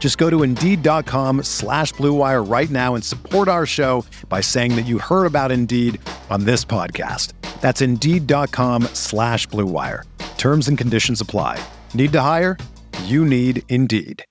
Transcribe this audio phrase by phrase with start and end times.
[0.00, 4.86] Just go to Indeed.com slash BlueWire right now and support our show by saying that
[4.86, 6.00] you heard about Indeed
[6.30, 7.34] on this podcast.
[7.60, 10.04] That's Indeed.com slash BlueWire.
[10.38, 11.62] Terms and conditions apply.
[11.92, 12.56] Need to hire?
[13.04, 14.24] You need Indeed.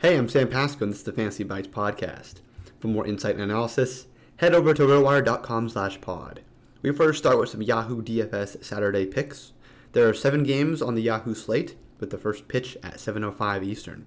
[0.00, 2.34] Hey, I'm Sam Pasco, and this is the Fantasy Bites podcast.
[2.80, 4.06] For more insight and analysis,
[4.36, 6.40] head over to RotoWire.com slash pod.
[6.82, 9.52] We first start with some Yahoo DFS Saturday picks.
[9.92, 14.06] There are seven games on the Yahoo slate, with the first pitch at 7.05 Eastern.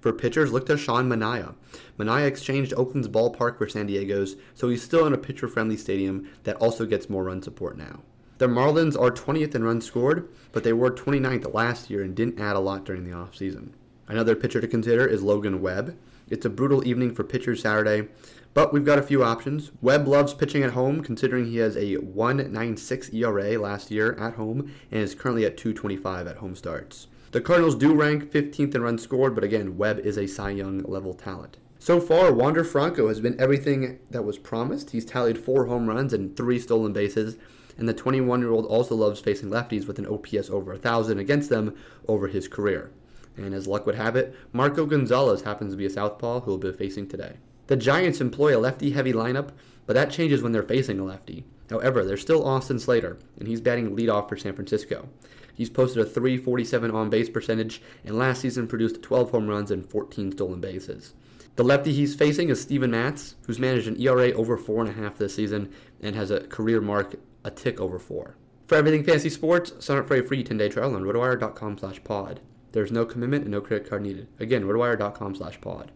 [0.00, 1.54] For pitchers, look to Sean Manaea.
[1.96, 6.56] Manaea exchanged Oakland's ballpark for San Diego's, so he's still in a pitcher-friendly stadium that
[6.56, 8.00] also gets more run support now.
[8.38, 12.40] The Marlins are 20th in runs scored, but they were 29th last year and didn't
[12.40, 13.68] add a lot during the offseason.
[14.08, 15.96] Another pitcher to consider is Logan Webb.
[16.28, 18.08] It's a brutal evening for pitchers Saturday,
[18.54, 19.70] but we've got a few options.
[19.80, 24.72] Webb loves pitching at home, considering he has a 1.96 ERA last year at home
[24.90, 27.06] and is currently at 2.25 at home starts.
[27.32, 30.82] The Cardinals do rank 15th in runs scored, but again, Webb is a Cy Young
[30.82, 31.56] level talent.
[31.78, 34.90] So far, Wander Franco has been everything that was promised.
[34.90, 37.38] He's tallied four home runs and three stolen bases,
[37.78, 41.48] and the 21 year old also loves facing lefties with an OPS over 1,000 against
[41.48, 41.74] them
[42.06, 42.92] over his career.
[43.38, 46.58] And as luck would have it, Marco Gonzalez happens to be a southpaw who will
[46.58, 47.36] be facing today.
[47.66, 49.52] The Giants employ a lefty heavy lineup,
[49.86, 51.46] but that changes when they're facing a lefty.
[51.70, 55.08] However, there's still Austin Slater, and he's batting leadoff for San Francisco.
[55.54, 59.84] He's posted a 347 on base percentage and last season produced 12 home runs and
[59.88, 61.14] 14 stolen bases.
[61.56, 65.70] The lefty he's facing is Steven Matz, who's managed an ERA over 4.5 this season
[66.00, 68.36] and has a career mark a tick over 4.
[68.66, 72.40] For everything fantasy sports, sign up for a free 10-day trial on rotowire.com slash pod.
[72.72, 74.28] There's no commitment and no credit card needed.
[74.40, 75.92] Again, rotowire.com slash pod.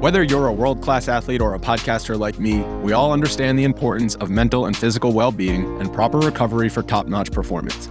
[0.00, 3.64] Whether you're a world class athlete or a podcaster like me, we all understand the
[3.64, 7.90] importance of mental and physical well being and proper recovery for top notch performance.